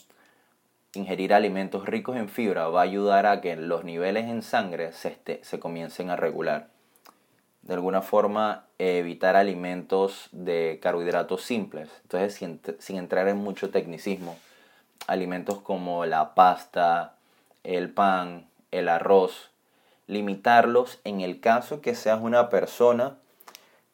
ingerir 0.97 1.33
alimentos 1.33 1.85
ricos 1.85 2.17
en 2.17 2.29
fibra 2.29 2.67
va 2.67 2.81
a 2.81 2.83
ayudar 2.83 3.25
a 3.25 3.41
que 3.41 3.55
los 3.55 3.83
niveles 3.83 4.25
en 4.25 4.41
sangre 4.41 4.91
se, 4.91 5.09
este, 5.09 5.39
se 5.43 5.59
comiencen 5.59 6.09
a 6.09 6.15
regular 6.15 6.69
de 7.67 7.73
alguna 7.73 8.01
forma 8.01 8.65
evitar 8.79 9.35
alimentos 9.35 10.29
de 10.31 10.79
carbohidratos 10.81 11.43
simples. 11.43 11.89
Entonces, 12.03 12.33
sin, 12.79 12.97
entrar 12.97 13.27
en 13.27 13.37
mucho 13.37 13.69
tecnicismo, 13.69 14.37
alimentos 15.05 15.59
como 15.59 16.05
la 16.05 16.33
pasta, 16.33 17.15
el 17.63 17.89
pan, 17.89 18.47
el 18.71 18.87
arroz, 18.87 19.51
limitarlos 20.07 21.01
en 21.03 21.19
el 21.19 21.41
caso 21.41 21.81
que 21.81 21.93
seas 21.93 22.21
una 22.21 22.49
persona 22.49 23.17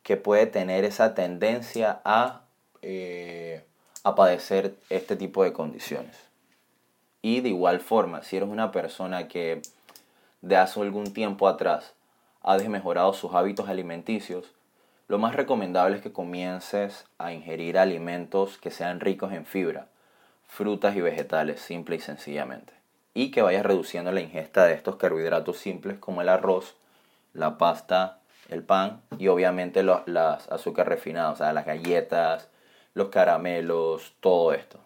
que 0.04 0.18
puede 0.18 0.46
tener 0.46 0.84
esa 0.86 1.16
tendencia 1.16 2.00
a, 2.06 2.42
eh, 2.84 3.66
a 4.04 4.14
padecer 4.14 4.76
este 4.92 5.16
tipo 5.16 5.44
de 5.44 5.54
condiciones. 5.54 6.16
Y 7.26 7.40
de 7.40 7.50
igual 7.50 7.80
forma, 7.80 8.22
si 8.22 8.36
eres 8.36 8.50
una 8.50 8.74
persona 8.74 9.30
que 9.30 9.62
de 10.42 10.58
hace 10.58 10.82
algún 10.82 11.14
tiempo 11.14 11.48
atrás 11.48 11.94
ha 12.42 12.58
desmejorado 12.58 13.14
sus 13.14 13.34
hábitos 13.34 13.70
alimenticios, 13.70 14.52
lo 15.08 15.20
más 15.20 15.34
recomendable 15.34 15.96
es 15.96 16.02
que 16.02 16.12
comiences 16.12 17.06
a 17.18 17.32
ingerir 17.32 17.78
alimentos 17.78 18.58
que 18.58 18.72
sean 18.72 19.00
ricos 19.00 19.32
en 19.32 19.46
fibra, 19.46 19.88
frutas 20.48 20.98
y 20.98 21.02
vegetales, 21.02 21.62
simple 21.62 21.96
y 21.96 22.00
sencillamente. 22.00 22.74
Y 23.14 23.32
que 23.32 23.42
vayas 23.42 23.66
reduciendo 23.66 24.12
la 24.12 24.20
ingesta 24.20 24.66
de 24.66 24.74
estos 24.74 24.98
carbohidratos 24.98 25.58
simples 25.58 26.00
como 26.00 26.22
el 26.22 26.28
arroz, 26.28 26.76
la 27.32 27.58
pasta, 27.58 28.20
el 28.50 28.64
pan 28.64 29.02
y 29.18 29.30
obviamente 29.30 29.82
las 29.82 30.52
azúcares 30.52 30.90
refinadas, 30.90 31.36
o 31.36 31.38
sea, 31.38 31.54
las 31.54 31.66
galletas, 31.66 32.50
los 32.94 33.08
caramelos, 33.08 34.14
todo 34.20 34.52
esto. 34.52 34.80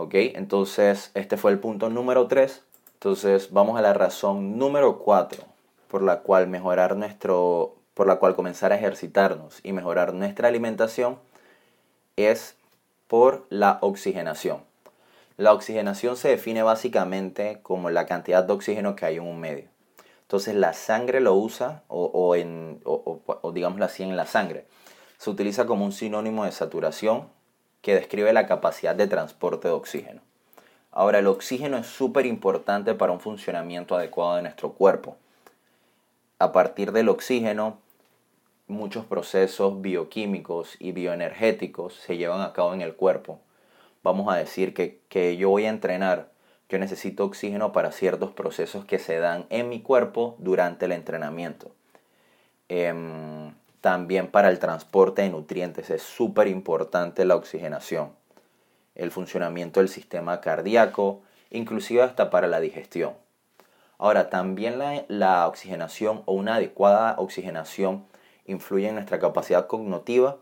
¿Ok? 0.00 0.14
Entonces, 0.14 1.10
este 1.14 1.36
fue 1.36 1.50
el 1.50 1.58
punto 1.58 1.90
número 1.90 2.28
3. 2.28 2.62
Entonces, 2.94 3.50
vamos 3.50 3.76
a 3.76 3.82
la 3.82 3.94
razón 3.94 4.56
número 4.56 5.00
4 5.00 5.42
por 5.88 6.02
la 6.02 6.20
cual 6.20 6.46
mejorar 6.46 6.94
nuestro, 6.94 7.74
por 7.94 8.06
la 8.06 8.20
cual 8.20 8.36
comenzar 8.36 8.72
a 8.72 8.76
ejercitarnos 8.76 9.58
y 9.64 9.72
mejorar 9.72 10.14
nuestra 10.14 10.46
alimentación 10.46 11.18
es 12.14 12.54
por 13.08 13.44
la 13.48 13.78
oxigenación. 13.80 14.62
La 15.36 15.52
oxigenación 15.52 16.16
se 16.16 16.28
define 16.28 16.62
básicamente 16.62 17.58
como 17.64 17.90
la 17.90 18.06
cantidad 18.06 18.44
de 18.44 18.52
oxígeno 18.52 18.94
que 18.94 19.04
hay 19.04 19.16
en 19.16 19.24
un 19.24 19.40
medio. 19.40 19.68
Entonces 20.22 20.54
la 20.54 20.74
sangre 20.74 21.18
lo 21.18 21.34
usa, 21.34 21.82
o, 21.88 22.04
o, 22.04 22.36
en, 22.36 22.80
o, 22.84 23.50
digámoslo 23.52 23.84
así, 23.84 24.04
en 24.04 24.16
la 24.16 24.26
sangre. 24.26 24.64
Se 25.16 25.28
utiliza 25.28 25.66
como 25.66 25.84
un 25.84 25.92
sinónimo 25.92 26.44
de 26.44 26.52
saturación 26.52 27.36
que 27.82 27.94
describe 27.94 28.32
la 28.32 28.46
capacidad 28.46 28.94
de 28.94 29.06
transporte 29.06 29.68
de 29.68 29.74
oxígeno. 29.74 30.20
Ahora, 30.90 31.18
el 31.18 31.26
oxígeno 31.26 31.76
es 31.78 31.86
súper 31.86 32.26
importante 32.26 32.94
para 32.94 33.12
un 33.12 33.20
funcionamiento 33.20 33.96
adecuado 33.96 34.36
de 34.36 34.42
nuestro 34.42 34.72
cuerpo 34.72 35.16
a 36.38 36.52
partir 36.52 36.92
del 36.92 37.08
oxígeno, 37.08 37.78
muchos 38.68 39.04
procesos 39.06 39.80
bioquímicos 39.80 40.76
y 40.78 40.92
bioenergéticos 40.92 41.94
se 41.94 42.16
llevan 42.16 42.42
a 42.42 42.52
cabo 42.52 42.74
en 42.74 42.80
el 42.80 42.94
cuerpo. 42.94 43.40
Vamos 44.02 44.32
a 44.32 44.36
decir 44.36 44.72
que, 44.72 45.36
yo 45.36 45.50
voy 45.50 45.66
a 45.66 45.70
entrenar, 45.70 46.30
yo 46.68 46.78
necesito 46.78 47.24
oxígeno 47.24 47.72
para 47.72 47.92
ciertos 47.92 48.30
procesos 48.30 48.84
que 48.84 48.98
se 48.98 49.18
dan 49.18 49.46
en 49.50 49.68
mi 49.68 49.80
cuerpo 49.80 50.36
durante 50.38 50.84
el 50.84 50.92
entrenamiento. 50.92 51.72
Em, 52.68 53.52
también 53.80 54.28
para 54.28 54.50
el 54.50 54.58
transporte 54.58 55.22
de 55.22 55.30
nutrientes 55.30 55.90
es 55.90 56.02
súper 56.02 56.48
importante 56.48 57.24
la 57.24 57.36
oxigenación. 57.36 58.10
El 58.94 59.10
funcionamiento 59.12 59.80
del 59.80 59.88
sistema 59.88 60.40
cardíaco, 60.40 61.22
inclusive 61.50 62.02
hasta 62.02 62.30
para 62.30 62.48
la 62.48 62.60
digestión. 62.60 63.12
Ahora, 63.98 64.30
también 64.30 64.78
la, 65.08 65.46
oxigenación 65.48 66.22
o 66.26 66.32
una 66.32 66.56
adecuada 66.56 67.14
oxigenación 67.18 68.04
influye 68.46 68.88
en 68.88 68.94
nuestra 68.94 69.18
capacidad 69.18 69.66
cognitiva 69.66 70.38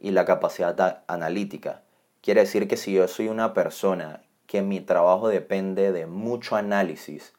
y 0.00 0.10
la 0.10 0.24
capacidad 0.24 1.02
analítica. 1.06 1.82
Quiere 2.20 2.42
decir 2.42 2.68
que 2.68 2.76
si 2.76 2.92
yo 2.92 3.06
soy 3.08 3.28
una 3.28 3.54
persona 3.54 4.22
que 4.46 4.62
mi 4.62 4.80
trabajo 4.80 5.28
depende 5.28 5.92
de 5.92 6.06
mucho 6.06 6.56
análisis 6.56 7.32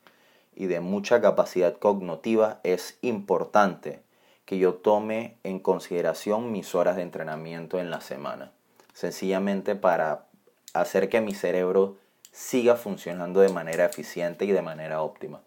y 0.55 0.67
de 0.67 0.79
mucha 0.79 1.21
capacidad 1.21 1.77
cognitiva, 1.77 2.59
es 2.63 2.97
importante 3.01 4.01
que 4.49 4.57
yo 4.57 4.73
tome 4.73 5.37
en 5.43 5.59
consideración 5.59 6.51
mis 6.51 6.73
horas 6.73 6.95
de 6.95 7.03
entrenamiento 7.03 7.77
en 7.77 7.91
la 7.91 8.01
semana. 8.01 8.51
Sencillamente 8.95 9.75
para 9.75 10.25
hacer 10.73 11.07
que 11.07 11.21
mi 11.21 11.35
cerebro 11.35 11.97
siga 12.31 12.75
funcionando 12.75 13.41
de 13.41 13.49
manera 13.49 13.85
eficiente 13.85 14.45
y 14.45 14.51
de 14.51 14.63
manera 14.63 15.03
óptima. 15.03 15.41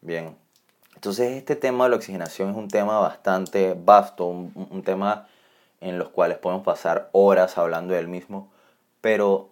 Bien, 0.00 0.34
entonces 0.94 1.32
este 1.32 1.54
tema 1.54 1.84
de 1.84 1.90
la 1.90 1.96
oxigenación 1.96 2.48
es 2.48 2.56
un 2.56 2.68
tema 2.68 2.98
bastante 2.98 3.76
vasto, 3.78 4.24
un, 4.24 4.82
tema 4.82 5.28
en 5.82 5.98
los 5.98 6.08
cuales 6.08 6.38
podemos 6.38 6.64
pasar 6.64 7.10
horas 7.12 7.58
hablando 7.58 7.92
del 7.92 8.08
mismo, 8.08 8.50
pero 9.02 9.50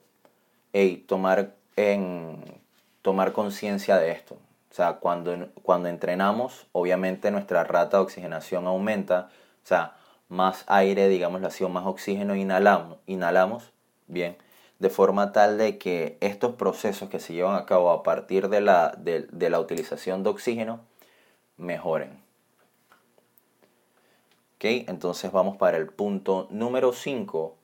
tomar, 1.06 1.56
en, 1.76 2.42
tomar 3.02 3.34
conciencia 3.34 3.98
de 3.98 4.12
esto. 4.12 4.38
O 4.70 4.74
sea, 4.74 4.94
cuando, 4.94 5.48
cuando 5.62 5.88
entrenamos, 5.88 6.66
obviamente 6.72 7.30
nuestra 7.32 7.64
rata 7.64 7.96
de 7.96 8.04
oxigenación 8.04 8.66
aumenta, 8.66 9.28
o 9.64 9.66
sea, 9.66 9.96
más 10.28 10.64
aire, 10.68 11.08
digámoslo 11.08 11.48
así, 11.48 11.64
o 11.64 11.68
más 11.68 11.86
oxígeno 11.86 12.36
inhalamos, 12.36 12.98
inhalamos, 13.06 13.72
bien, 14.06 14.36
de 14.78 14.88
forma 14.88 15.32
tal 15.32 15.58
de 15.58 15.76
que 15.76 16.16
estos 16.20 16.54
procesos 16.54 17.08
que 17.10 17.18
se 17.18 17.32
llevan 17.34 17.56
a 17.56 17.66
cabo 17.66 17.90
a 17.90 18.04
partir 18.04 18.48
de 18.48 18.60
la, 18.60 18.94
de, 18.96 19.50
la 19.50 19.58
utilización 19.58 20.22
de 20.22 20.30
oxígeno 20.30 20.80
mejoren. 21.56 22.18
Entonces 24.62 25.32
vamos 25.32 25.56
para 25.56 25.78
el 25.78 25.86
punto 25.86 26.46
número 26.50 26.92
5, 26.92 27.56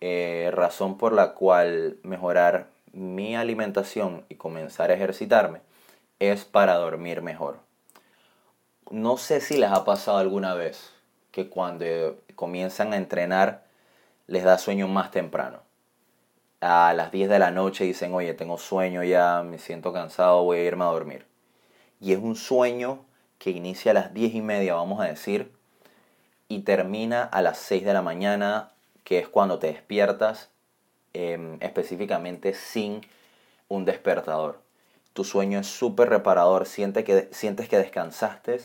eh, 0.00 0.50
razón 0.52 0.98
por 0.98 1.12
la 1.12 1.32
cual 1.32 1.96
mejorar 2.02 2.68
mi 2.92 3.34
alimentación 3.34 4.24
y 4.28 4.34
comenzar 4.34 4.90
a 4.90 4.94
ejercitarme 4.94 5.60
es 6.32 6.44
para 6.44 6.74
dormir 6.74 7.22
mejor. 7.22 7.58
No 8.90 9.16
sé 9.16 9.40
si 9.40 9.56
les 9.56 9.70
ha 9.70 9.84
pasado 9.84 10.18
alguna 10.18 10.54
vez 10.54 10.92
que 11.30 11.48
cuando 11.48 11.84
comienzan 12.34 12.92
a 12.92 12.96
entrenar 12.96 13.64
les 14.26 14.44
da 14.44 14.58
sueño 14.58 14.88
más 14.88 15.10
temprano. 15.10 15.60
A 16.60 16.94
las 16.94 17.12
10 17.12 17.28
de 17.28 17.38
la 17.38 17.50
noche 17.50 17.84
dicen, 17.84 18.14
oye, 18.14 18.32
tengo 18.34 18.58
sueño 18.58 19.02
ya, 19.02 19.42
me 19.42 19.58
siento 19.58 19.92
cansado, 19.92 20.44
voy 20.44 20.58
a 20.58 20.64
irme 20.64 20.84
a 20.84 20.88
dormir. 20.88 21.26
Y 22.00 22.12
es 22.12 22.18
un 22.18 22.36
sueño 22.36 23.04
que 23.38 23.50
inicia 23.50 23.90
a 23.90 23.94
las 23.94 24.14
10 24.14 24.34
y 24.34 24.40
media, 24.40 24.74
vamos 24.74 25.00
a 25.00 25.04
decir, 25.04 25.52
y 26.48 26.60
termina 26.60 27.24
a 27.24 27.42
las 27.42 27.58
6 27.58 27.84
de 27.84 27.92
la 27.92 28.02
mañana, 28.02 28.72
que 29.02 29.18
es 29.18 29.28
cuando 29.28 29.58
te 29.58 29.66
despiertas 29.66 30.50
Em, 31.16 31.58
específicamente 31.60 32.54
sin 32.54 33.00
un 33.68 33.84
despertador. 33.84 34.60
Tu 35.14 35.24
sueño 35.24 35.60
es 35.60 35.66
súper 35.66 36.10
reparador, 36.10 36.66
sientes 36.66 37.04
que, 37.04 37.28
sientes 37.32 37.68
que 37.68 37.78
descansaste 37.78 38.60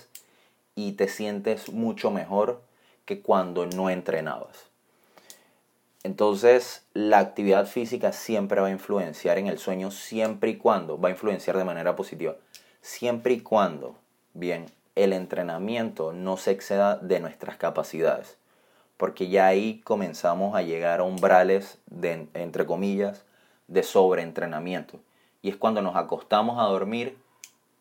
y 0.75 0.91
te 0.93 1.07
sientes 1.07 1.69
mucho 1.71 2.11
mejor 2.11 2.61
que 3.05 3.21
cuando 3.21 3.65
no 3.65 3.89
entrenabas. 3.89 4.65
Entonces, 6.03 6.83
la 6.93 7.19
actividad 7.19 7.65
física 7.65 8.11
siempre 8.11 8.59
va 8.59 8.67
a 8.67 8.71
influenciar 8.71 9.37
en 9.37 9.47
el 9.47 9.59
sueño, 9.59 9.91
siempre 9.91 10.49
y 10.51 10.57
cuando, 10.57 10.99
va 10.99 11.07
a 11.07 11.11
influenciar 11.11 11.57
de 11.57 11.63
manera 11.63 11.95
positiva, 11.95 12.35
siempre 12.81 13.33
y 13.33 13.39
cuando, 13.39 13.95
bien, 14.33 14.65
el 14.95 15.13
entrenamiento 15.13 16.11
no 16.11 16.35
se 16.35 16.51
exceda 16.51 16.97
de 16.97 17.21
nuestras 17.21 17.55
capacidades 17.55 18.39
porque 18.99 19.29
ya 19.29 19.47
ahí 19.47 19.79
comenzamos 19.85 20.57
a 20.57 20.61
llegar 20.61 20.99
a 20.99 21.03
umbrales 21.03 21.77
de, 21.85 22.27
entre 22.33 22.65
comillas, 22.65 23.23
de 23.69 23.81
sobreentrenamiento. 23.81 24.99
Y 25.41 25.49
es 25.49 25.55
cuando 25.55 25.81
nos 25.81 25.95
acostamos 25.95 26.59
a 26.59 26.63
dormir 26.63 27.17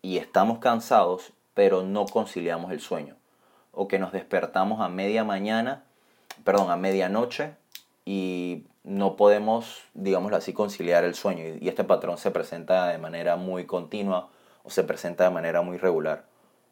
y 0.03 0.19
estamos 0.19 0.59
cansados, 0.59 1.33
pero 1.55 1.83
no 1.83 2.07
conciliamos 2.07 2.73
el 2.73 2.81
sueño. 2.81 3.17
O 3.73 3.89
que 3.89 3.99
nos 3.99 4.13
despertamos 4.13 4.81
a 4.81 4.89
media 4.89 5.25
mañana, 5.25 5.85
perdón, 6.45 6.71
a 6.71 6.77
medianoche 6.77 7.57
y 8.05 8.65
no 8.85 9.17
podemos, 9.17 9.83
digámoslo 9.95 10.37
así, 10.37 10.53
conciliar 10.53 11.05
el 11.05 11.15
sueño. 11.15 11.45
Y 11.61 11.69
este 11.69 11.85
patrón 11.85 12.17
se 12.17 12.31
presenta 12.31 12.89
de 12.89 12.99
manera 12.99 13.37
muy 13.37 13.67
continua 13.67 14.31
o 14.63 14.71
se 14.71 14.85
presenta 14.85 15.25
de 15.25 15.31
manera 15.31 15.63
muy 15.63 15.79
regular. 15.79 16.25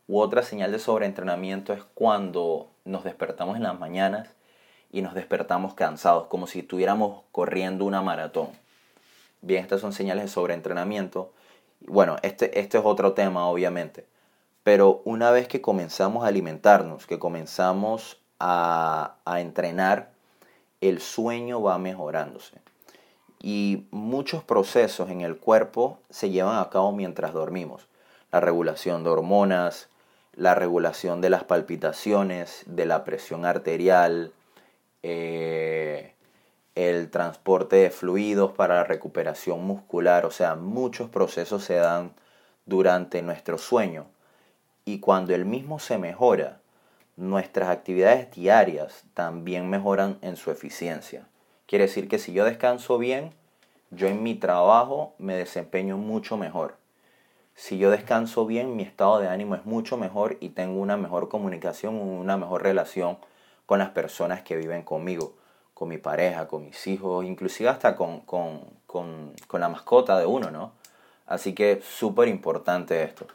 U 0.09 0.21
otra 0.21 0.43
señal 0.43 0.71
de 0.71 0.79
sobreentrenamiento 0.79 1.73
es 1.73 1.83
cuando 1.95 2.71
nos 2.85 3.05
despertamos 3.05 3.57
en 3.57 3.65
las 3.65 3.79
mañanas 3.79 4.29
y 4.91 5.03
nos 5.03 5.15
despertamos 5.15 5.75
cansados, 5.75 6.29
como 6.29 6.47
si 6.47 6.61
estuviéramos 6.61 7.25
corriendo 7.33 7.85
una 7.85 8.03
maratón. 8.03 8.49
Bien, 9.47 9.63
estas 9.63 9.81
son 9.81 9.93
señales 9.93 10.25
de 10.25 10.29
sobreentrenamiento. 10.29 11.31
Bueno, 11.87 12.17
este, 12.23 12.59
este 12.59 12.79
es 12.79 12.85
otro 12.85 13.13
tema, 13.13 13.47
obviamente. 13.47 14.05
Pero 14.65 15.03
una 15.05 15.31
vez 15.31 15.47
que 15.47 15.61
comenzamos 15.61 16.25
a 16.25 16.27
alimentarnos, 16.27 17.07
que 17.07 17.21
comenzamos 17.21 18.21
a, 18.41 19.19
a 19.25 19.41
entrenar, 19.41 20.11
el 20.81 21.01
sueño 21.01 21.63
va 21.63 21.79
mejorándose. 21.79 22.61
Y 23.41 23.87
muchos 23.93 24.43
procesos 24.43 25.11
en 25.11 25.21
el 25.21 25.37
cuerpo 25.37 26.01
se 26.11 26.31
llevan 26.31 26.59
a 26.59 26.69
cabo 26.69 26.91
mientras 26.91 27.33
dormimos. 27.33 27.87
La 28.33 28.41
regulación 28.41 29.05
de 29.05 29.11
hormonas, 29.11 29.89
la 30.33 30.57
regulación 30.57 31.21
de 31.21 31.31
las 31.31 31.45
palpitaciones, 31.45 32.65
de 32.67 32.85
la 32.85 33.05
presión 33.05 33.47
arterial, 33.47 34.33
eh, 35.05 36.16
el 36.77 37.11
transporte 37.11 37.77
de 37.77 37.91
fluidos 37.91 38.53
para 38.53 38.77
la 38.77 38.85
recuperación 38.85 39.65
muscular, 39.65 40.27
o 40.27 40.31
sea, 40.31 40.55
muchos 40.55 41.09
procesos 41.09 41.65
se 41.65 41.75
dan 41.75 42.13
durante 42.67 43.23
nuestro 43.23 43.57
sueño. 43.57 44.07
Y 44.85 45.01
cuando 45.01 45.35
el 45.35 45.47
mismo 45.47 45.79
se 45.79 45.97
mejora, 45.97 46.61
nuestras 47.17 47.71
actividades 47.71 48.31
diarias 48.31 49.05
también 49.15 49.71
mejoran 49.71 50.19
en 50.21 50.37
su 50.37 50.51
eficiencia. 50.51 51.27
Quiere 51.67 51.87
decir 51.87 52.09
que 52.09 52.19
si 52.19 52.35
yo 52.35 52.45
descanso 52.45 52.99
bien, 52.99 53.33
yo 53.91 54.07
en 54.07 54.23
mi 54.23 54.35
trabajo 54.35 55.15
me 55.19 55.35
desempeño 55.35 55.97
mucho 55.97 56.37
mejor. 56.37 56.77
Si 57.55 57.79
yo 57.79 57.91
descanso 57.91 58.45
bien, 58.45 58.77
mi 58.77 58.83
estado 58.83 59.19
de 59.19 59.29
ánimo 59.29 59.55
es 59.55 59.65
mucho 59.65 59.97
mejor 59.97 60.37
y 60.41 60.51
tengo 60.51 60.79
una 60.79 60.99
mejor 60.99 61.31
comunicación, 61.31 61.97
una 61.97 62.37
mejor 62.37 62.63
relación 62.63 63.17
con 63.65 63.79
las 63.79 63.89
personas 63.91 64.43
que 64.43 64.57
viven 64.57 64.83
conmigo, 64.83 65.33
con 65.77 65.91
mi 65.91 65.99
pareja, 65.99 66.49
con 66.49 66.65
mis 66.65 66.87
hijos, 66.87 67.27
inclusive 67.27 67.69
hasta 67.69 67.97
con, 67.97 68.23
la 69.53 69.69
mascota 69.69 70.19
de 70.19 70.25
uno, 70.25 70.51
¿no? 70.51 70.73
Así 71.27 71.55
que 71.55 71.83
súper 71.83 72.29
importante 72.29 73.03
esto. 73.03 73.27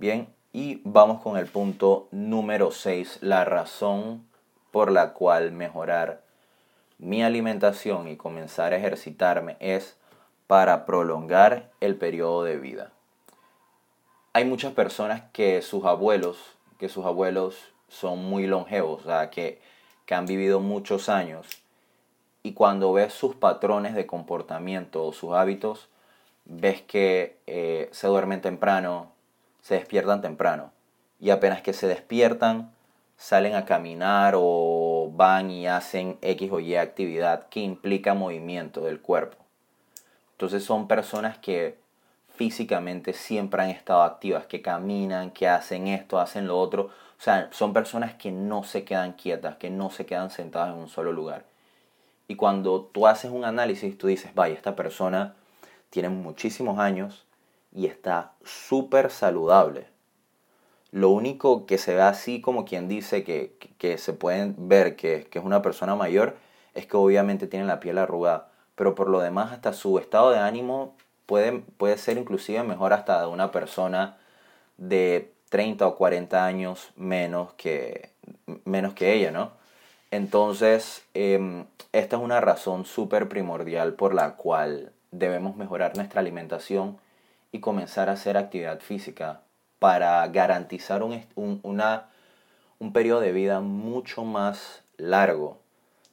Bien, 0.00 0.26
y 0.52 0.80
vamos 0.82 1.22
con 1.22 1.36
el 1.36 1.46
punto 1.46 2.08
número 2.10 2.72
6, 2.72 3.18
la 3.20 3.44
razón 3.44 4.26
por 4.72 4.90
la 4.90 5.12
cual 5.12 5.52
mejorar 5.52 6.22
mi 6.98 7.22
alimentación 7.22 8.08
y 8.08 8.16
comenzar 8.16 8.72
a 8.72 8.78
ejercitarme 8.78 9.56
es 9.60 9.96
para 10.48 10.84
prolongar 10.84 11.70
el 11.78 11.94
periodo 11.94 12.42
de 12.42 12.56
vida. 12.56 12.90
Hay 14.32 14.44
muchas 14.46 14.72
personas 14.72 15.22
que 15.32 15.62
sus 15.62 15.84
abuelos, 15.84 16.56
que 16.80 16.88
sus 16.88 17.06
abuelos 17.06 17.56
son 17.86 18.24
muy 18.24 18.48
longevos, 18.48 19.02
o 19.02 19.04
sea, 19.04 19.30
que, 19.30 19.60
han 20.14 20.26
vivido 20.26 20.60
muchos 20.60 21.08
años. 21.08 21.46
Y 22.42 22.52
cuando 22.52 22.92
ves 22.92 23.12
sus 23.12 23.34
patrones 23.34 23.94
de 23.94 24.06
comportamiento 24.06 25.04
o 25.04 25.12
sus 25.12 25.32
hábitos, 25.32 25.88
ves 26.44 26.82
que 26.82 27.36
eh, 27.46 27.88
se 27.92 28.06
duermen 28.06 28.40
temprano, 28.40 29.12
se 29.60 29.74
despiertan 29.74 30.22
temprano. 30.22 30.72
Y 31.20 31.30
apenas 31.30 31.60
que 31.62 31.72
se 31.72 31.86
despiertan, 31.86 32.72
salen 33.16 33.54
a 33.54 33.66
caminar 33.66 34.34
o 34.36 35.12
van 35.14 35.50
y 35.50 35.66
hacen 35.66 36.16
X 36.22 36.50
o 36.50 36.60
Y 36.60 36.76
actividad 36.76 37.48
que 37.48 37.60
implica 37.60 38.14
movimiento 38.14 38.80
del 38.80 39.00
cuerpo. 39.00 39.36
Entonces 40.32 40.64
son 40.64 40.88
personas 40.88 41.36
que 41.36 41.78
físicamente 42.34 43.12
siempre 43.12 43.62
han 43.62 43.68
estado 43.68 44.02
activas, 44.02 44.46
que 44.46 44.62
caminan, 44.62 45.30
que 45.30 45.46
hacen 45.46 45.88
esto, 45.88 46.18
hacen 46.18 46.46
lo 46.46 46.58
otro, 46.58 46.88
o 47.20 47.22
sea, 47.22 47.50
son 47.52 47.74
personas 47.74 48.14
que 48.14 48.32
no 48.32 48.64
se 48.64 48.84
quedan 48.84 49.12
quietas, 49.12 49.56
que 49.56 49.68
no 49.68 49.90
se 49.90 50.06
quedan 50.06 50.30
sentadas 50.30 50.72
en 50.72 50.80
un 50.80 50.88
solo 50.88 51.12
lugar. 51.12 51.44
Y 52.28 52.36
cuando 52.36 52.80
tú 52.80 53.06
haces 53.06 53.30
un 53.30 53.44
análisis, 53.44 53.98
tú 53.98 54.06
dices, 54.06 54.34
vaya, 54.34 54.54
esta 54.54 54.74
persona 54.74 55.34
tiene 55.90 56.08
muchísimos 56.08 56.78
años 56.78 57.26
y 57.74 57.84
está 57.84 58.32
súper 58.42 59.10
saludable. 59.10 59.86
Lo 60.92 61.10
único 61.10 61.66
que 61.66 61.76
se 61.76 61.94
ve 61.94 62.00
así 62.00 62.40
como 62.40 62.64
quien 62.64 62.88
dice 62.88 63.22
que, 63.22 63.98
se 63.98 64.12
pueden 64.14 64.54
ver 64.56 64.96
que, 64.96 65.26
que, 65.30 65.40
es 65.40 65.44
una 65.44 65.60
persona 65.60 65.96
mayor 65.96 66.38
es 66.72 66.86
que 66.86 66.96
obviamente 66.96 67.46
tiene 67.46 67.66
la 67.66 67.80
piel 67.80 67.98
arrugada. 67.98 68.48
Pero 68.76 68.94
por 68.94 69.10
lo 69.10 69.20
demás 69.20 69.52
hasta 69.52 69.74
su 69.74 69.98
estado 69.98 70.30
de 70.30 70.38
ánimo 70.38 70.96
puede, 71.26 71.52
puede 71.76 71.98
ser 71.98 72.16
inclusive 72.16 72.62
mejor 72.62 72.94
hasta 72.94 73.20
de 73.20 73.26
una 73.26 73.52
persona 73.52 74.16
de 74.78 75.34
30 75.50 75.86
o 75.86 75.96
40 75.96 76.46
años 76.46 76.90
menos 76.96 77.52
que, 77.54 78.10
menos 78.64 78.94
que 78.94 79.12
ella, 79.12 79.30
¿no? 79.30 79.52
Entonces, 80.10 81.04
em, 81.14 81.66
esta 81.92 82.16
es 82.16 82.22
una 82.22 82.40
razón 82.40 82.84
súper 82.84 83.28
primordial 83.28 83.94
por 83.94 84.14
la 84.14 84.36
cual 84.36 84.92
debemos 85.10 85.56
mejorar 85.56 85.96
nuestra 85.96 86.20
alimentación 86.20 86.98
y 87.52 87.60
comenzar 87.60 88.08
a 88.08 88.12
hacer 88.12 88.36
actividad 88.36 88.80
física 88.80 89.42
para 89.78 90.26
garantizar 90.28 91.02
un, 91.02 91.24
un, 91.34 91.60
una, 91.62 92.08
un 92.78 92.92
periodo 92.92 93.20
de 93.20 93.32
vida 93.32 93.60
mucho 93.60 94.24
más 94.24 94.82
largo. 94.96 95.58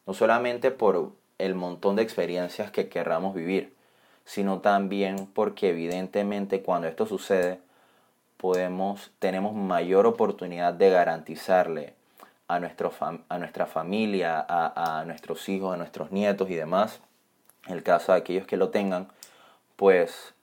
No 0.06 0.14
solamente 0.14 0.72
por 0.72 1.12
el 1.38 1.54
montón 1.56 1.96
de 1.96 2.04
experiencias 2.04 2.72
que 2.72 2.90
querramos 2.90 3.36
vivir, 3.36 3.76
sino 4.26 4.60
también 4.60 5.28
porque 5.34 5.70
evidentemente 5.70 6.62
cuando 6.62 6.88
esto 6.88 7.06
sucede, 7.06 7.60
podemos, 8.38 9.12
tenemos 9.20 9.54
mayor 9.54 10.06
oportunidad 10.06 10.74
de 10.74 10.90
garantizarle 10.90 11.94
a, 12.48 12.60
nuestro 12.60 12.94
a 13.28 13.38
nuestra 13.38 13.66
familia, 13.66 14.46
a, 14.48 15.04
nuestros 15.06 15.50
hijos, 15.50 15.74
a 15.74 15.78
nuestros 15.78 16.12
nietos 16.12 16.50
y 16.50 16.56
demás, 16.56 17.02
en 17.68 17.74
el 17.74 17.84
caso 17.84 18.14
de 18.14 18.20
aquellos 18.20 18.48
que 18.48 18.58
lo 18.58 18.70
tengan, 18.70 19.10
pues 19.76 20.34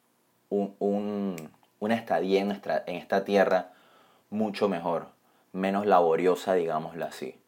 un, 0.50 1.36
una 1.80 1.94
estadía 1.94 2.40
en, 2.40 2.48
nuestra, 2.48 2.84
en 2.86 2.96
esta 2.96 3.24
tierra 3.24 3.72
mucho 4.30 4.68
mejor, 4.68 5.06
menos 5.52 5.86
laboriosa, 5.86 6.54
digámoslo 6.54 7.04
así. 7.04 7.38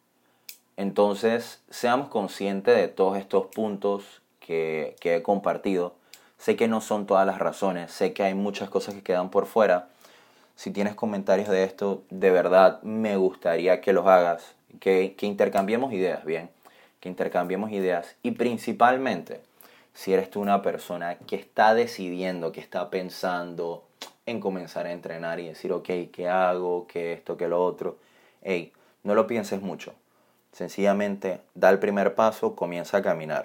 Entonces, 0.76 1.62
seamos 1.70 2.08
conscientes 2.08 2.76
de 2.76 2.88
todos 2.88 3.18
estos 3.18 3.46
puntos 3.46 4.22
que, 4.40 4.96
que 5.00 5.16
he 5.16 5.22
compartido. 5.22 5.94
Sé 6.38 6.54
que 6.54 6.68
no 6.68 6.80
son 6.80 7.06
todas 7.06 7.26
las 7.26 7.38
razones, 7.38 7.90
sé 7.90 8.12
que 8.12 8.22
hay 8.22 8.34
muchas 8.34 8.68
cosas 8.68 8.94
que 8.94 9.02
quedan 9.02 9.30
por 9.30 9.46
fuera, 9.46 9.88
Si 10.56 10.70
tienes 10.70 10.94
comentarios 10.94 11.48
de 11.48 11.64
esto, 11.64 12.02
de 12.10 12.30
verdad 12.30 12.82
me 12.82 13.16
gustaría 13.16 13.80
que 13.80 13.92
los 13.92 14.06
hagas, 14.06 14.54
que, 14.80 15.14
que 15.16 15.26
intercambiemos 15.26 15.92
ideas, 15.92 16.24
bien, 16.24 16.50
que 17.00 17.08
intercambiemos 17.08 17.70
ideas 17.70 18.16
y 18.22 18.32
principalmente 18.32 19.40
si 19.94 20.12
eres 20.12 20.30
tú 20.30 20.40
una 20.40 20.62
persona 20.62 21.16
que 21.18 21.36
está 21.36 21.74
decidiendo, 21.74 22.52
que 22.52 22.60
está 22.60 22.90
pensando 22.90 23.84
en 24.26 24.40
comenzar 24.40 24.86
a 24.86 24.92
entrenar 24.92 25.40
y 25.40 25.48
decir, 25.48 25.72
ok, 25.72 25.88
¿qué 26.12 26.28
hago? 26.28 26.86
¿Qué 26.86 27.12
esto? 27.12 27.36
¿Qué 27.36 27.48
lo 27.48 27.64
otro? 27.64 27.96
Hey, 28.42 28.72
no 29.04 29.14
lo 29.14 29.26
pienses 29.26 29.62
mucho. 29.62 29.94
Sencillamente 30.52 31.40
da 31.54 31.70
el 31.70 31.78
primer 31.78 32.14
paso, 32.14 32.56
comienza 32.56 32.98
a 32.98 33.02
caminar. 33.02 33.44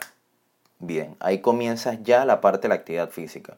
Bien, 0.79 1.15
ahí 1.19 1.39
comienzas 1.39 2.01
ya 2.03 2.25
la 2.25 2.41
parte 2.41 2.63
de 2.63 2.69
la 2.69 2.75
actividad 2.75 3.09
física. 3.11 3.57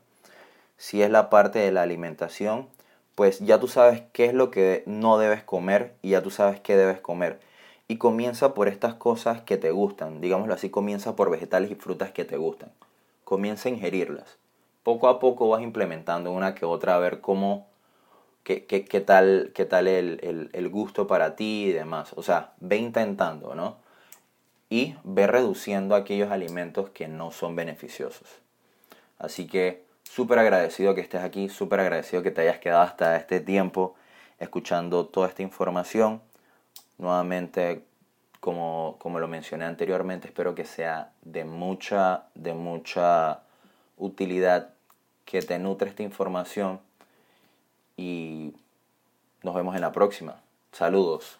Si 0.77 1.01
es 1.01 1.09
la 1.09 1.29
parte 1.29 1.59
de 1.59 1.71
la 1.71 1.81
alimentación, 1.81 2.67
pues 3.15 3.39
ya 3.39 3.60
tú 3.60 3.67
sabes 3.67 4.04
qué 4.12 4.26
es 4.26 4.34
lo 4.34 4.49
que 4.49 4.84
no 4.86 5.17
debes 5.17 5.43
comer 5.43 5.95
y 6.02 6.12
ya 6.12 6.23
tú 6.23 6.32
sabes 6.32 6.60
qué 6.60 6.76
debes 6.76 6.99
comer. 6.99 7.39
Y 7.88 7.97
comienza 7.97 8.54
por 8.54 8.67
estas 8.67 8.95
cosas 8.95 9.41
que 9.41 9.58
te 9.58 9.71
gustan. 9.71 10.21
Digámoslo 10.21 10.54
así, 10.54 10.69
comienza 10.69 11.15
por 11.15 11.30
vegetales 11.30 11.69
y 11.71 11.76
frutas 11.76 12.12
que 12.12 12.26
te 12.26 12.38
gustan. 12.38 12.71
Comienza 13.23 13.69
a 13.69 13.71
ingerirlas. 13.71 14.38
Poco 14.84 15.08
a 15.08 15.19
poco 15.19 15.49
vas 15.49 15.62
implementando 15.62 16.32
una 16.32 16.56
que 16.56 16.65
otra 16.65 16.95
a 16.95 16.99
ver 16.99 17.21
cómo, 17.21 17.67
qué, 18.43 18.65
qué, 18.65 18.86
qué 18.86 18.99
tal, 19.02 19.52
qué 19.54 19.65
tal 19.65 19.88
el, 19.88 20.19
el, 20.23 20.49
el 20.54 20.69
gusto 20.69 21.08
para 21.08 21.36
ti 21.36 21.65
y 21.65 21.71
demás. 21.71 22.13
O 22.15 22.23
sea, 22.23 22.54
ve 22.60 22.78
intentando, 22.78 23.54
¿no? 23.54 23.78
Y 24.69 24.95
ve 25.04 25.28
reduciendo 25.28 25.95
aquellos 25.95 26.32
alimentos 26.32 26.89
que 26.89 27.08
no 27.08 27.32
son 27.32 27.56
beneficiosos. 27.56 28.28
Así 29.19 29.45
que 29.45 29.84
súper 30.03 30.39
agradecido 30.39 30.95
que 30.95 31.01
estés 31.01 31.21
aquí, 31.21 31.49
súper 31.49 31.79
agradecido 31.79 32.23
que 32.23 32.31
te 32.31 32.41
hayas 32.41 32.59
quedado 32.59 32.81
hasta 32.81 33.15
este 33.15 33.39
tiempo 33.39 33.95
escuchando 34.39 35.05
toda 35.05 35.27
esta 35.27 35.41
información. 35.41 36.21
Nuevamente, 36.97 37.83
como, 38.39 38.97
como 38.99 39.19
lo 39.19 39.27
mencioné 39.27 39.65
anteriormente, 39.65 40.27
espero 40.27 40.53
que 40.55 40.65
sea 40.65 41.11
de 41.21 41.45
mucha, 41.45 42.25
de 42.35 42.53
mucha 42.53 43.41
utilidad, 43.97 44.69
que 45.25 45.41
te 45.41 45.57
nutre 45.57 45.89
esta 45.89 46.03
información 46.03 46.79
y 47.95 48.53
nos 49.41 49.55
vemos 49.55 49.75
en 49.75 49.81
la 49.81 49.91
próxima. 49.91 50.41
Saludos. 50.71 51.39